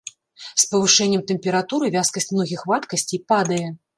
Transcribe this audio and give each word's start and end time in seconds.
З 0.61 0.63
павышэннем 0.71 1.21
тэмпературы 1.33 1.91
вязкасць 1.97 2.29
многіх 2.33 2.65
вадкасцей 2.71 3.23
падае. 3.33 3.63